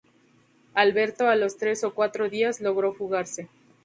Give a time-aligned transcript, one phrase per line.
[0.73, 3.49] Alberto a los tres o cuatro días logró fugarse.